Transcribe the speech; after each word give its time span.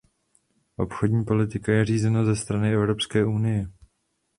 Obchodní 0.77 1.25
politika 1.25 1.71
je 1.73 1.85
řízena 1.85 2.23
ze 2.25 2.35
strany 2.35 2.73
Evropské 2.73 3.25
unie. 3.25 3.67